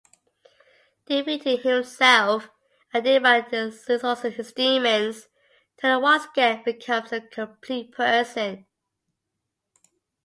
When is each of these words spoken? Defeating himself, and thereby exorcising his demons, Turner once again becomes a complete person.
Defeating 1.05 1.59
himself, 1.59 2.49
and 2.91 3.05
thereby 3.05 3.45
exorcising 3.53 4.31
his 4.31 4.51
demons, 4.51 5.27
Turner 5.77 5.99
once 5.99 6.25
again 6.25 6.63
becomes 6.63 7.11
a 7.11 7.21
complete 7.21 7.91
person. 7.91 8.65